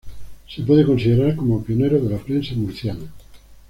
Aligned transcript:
Se 0.49 0.63
puede 0.63 0.83
considerar 0.83 1.35
como 1.35 1.63
pionero 1.63 1.99
de 2.01 2.09
la 2.09 2.17
prensa 2.17 2.55
murciana. 2.55 3.07